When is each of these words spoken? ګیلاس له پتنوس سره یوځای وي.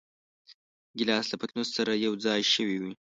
ګیلاس 0.97 1.25
له 1.29 1.35
پتنوس 1.41 1.69
سره 1.77 1.93
یوځای 2.05 2.41
وي. 2.81 2.93